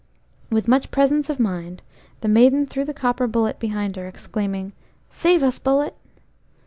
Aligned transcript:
With 0.49 0.67
much 0.67 0.89
presence 0.89 1.29
of 1.29 1.39
mind, 1.39 1.83
the 2.21 2.27
maiden 2.27 2.65
threw 2.65 2.83
the 2.85 2.91
copper 2.91 3.27
bullet 3.27 3.59
behind 3.59 3.97
her, 3.97 4.07
exclaiming, 4.07 4.73
"Save 5.11 5.43
us, 5.43 5.59
bullet!" 5.59 5.93